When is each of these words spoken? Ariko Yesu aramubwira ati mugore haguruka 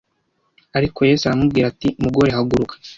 Ariko 0.77 0.99
Yesu 1.09 1.23
aramubwira 1.25 1.65
ati 1.69 1.89
mugore 2.03 2.29
haguruka 2.35 2.73